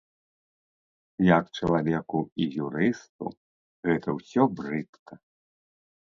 [1.37, 3.25] Як чалавеку і юрысту
[3.89, 5.13] гэта ўсё брыдка.